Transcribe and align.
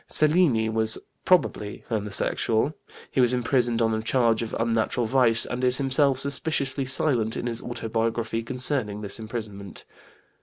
Cellini 0.09 0.67
was 0.67 0.97
probably 1.25 1.83
homosexual. 1.89 2.73
He 3.11 3.21
was 3.21 3.33
imprisoned 3.33 3.83
on 3.83 3.93
a 3.93 4.01
charge 4.01 4.41
of 4.41 4.55
unnatural 4.57 5.05
vice 5.05 5.45
and 5.45 5.63
is 5.63 5.77
himself 5.77 6.17
suspiciously 6.17 6.87
silent 6.87 7.37
in 7.37 7.45
his 7.45 7.61
autobiography 7.61 8.41
concerning 8.41 9.01
this 9.01 9.19
imprisonment. 9.19 9.85